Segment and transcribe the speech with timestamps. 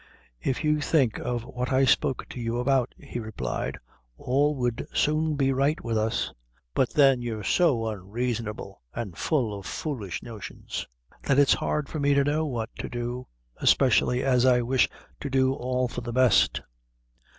[0.41, 3.77] "If you'd think of what I spoke to you about," he replied,
[4.17, 6.33] "all would soon be right wid us;
[6.73, 10.87] but then you're so unraisonable, an' full of foolish notions,
[11.21, 13.27] that it's hard for me to know what to do,
[13.57, 16.61] especially as I wish to do all for the best."